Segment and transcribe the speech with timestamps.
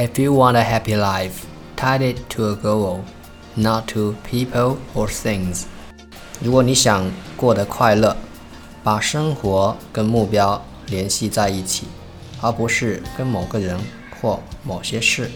[0.00, 3.02] if you want a happy life tie it to a goal
[3.56, 5.64] not to people or things
[6.40, 8.16] 如果你想过得快乐
[8.84, 11.88] 把生活跟目标联系在一起
[12.40, 13.76] 而不是跟某个人
[14.20, 15.28] 或某些事